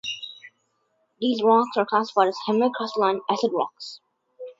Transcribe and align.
These 1.19 1.43
rocks 1.43 1.77
are 1.77 1.85
classified 1.85 2.29
as 2.29 2.37
"hemi-crystalline 2.47 3.19
acid 3.29 3.51
rocks". 3.53 3.99